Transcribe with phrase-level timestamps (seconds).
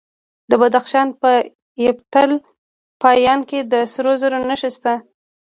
[0.49, 1.31] د بدخشان په
[1.85, 2.31] یفتل
[3.03, 4.93] پایان کې د سرو زرو نښې شته.